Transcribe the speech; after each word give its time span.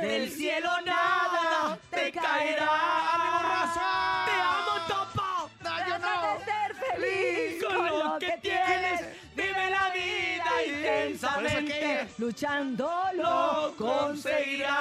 Del 0.00 0.30
cielo 0.30 0.70
nada 0.84 1.78
te 1.90 2.10
caerá. 2.12 3.14
¡Ánimo, 3.14 3.48
raza! 3.48 4.24
Te 4.26 4.32
amo, 4.32 4.74
Topo. 4.88 5.50
No, 5.62 5.88
yo 5.88 5.98
no. 5.98 6.38
de 6.38 6.44
ser 6.44 6.74
feliz 6.74 7.64
Con 7.64 7.98
lo 7.98 8.18
que 8.18 8.38
tienes, 8.40 9.00
Vive 9.34 9.70
la 9.70 9.90
vida 9.90 10.64
intensamente. 10.66 12.08
Luchando 12.18 12.90
lo 13.14 13.74
conseguirás. 13.76 14.74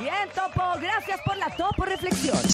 Bien, 0.00 0.28
Topo. 0.34 0.78
Gracias 0.80 1.20
por 1.24 1.36
la 1.36 1.50
Topo 1.56 1.84
Reflexión. 1.84 2.40